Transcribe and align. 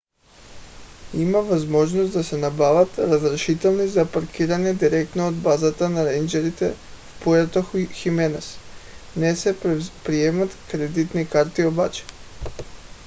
има 1.13 1.41
възможност 1.41 2.13
да 2.13 2.23
се 2.29 2.37
набавят 2.37 2.99
разрешителни 2.99 3.87
за 3.87 4.11
паркиране 4.11 4.73
директно 4.73 5.27
от 5.27 5.35
базата 5.43 5.89
на 5.89 6.05
рейнджърите 6.05 6.73
в 6.73 7.23
пуерто 7.23 7.63
хименес 7.93 8.57
не 9.15 9.35
се 9.35 9.57
приемат 10.05 10.57
кредитни 10.71 11.27
карти 11.29 11.65
обаче 11.65 12.03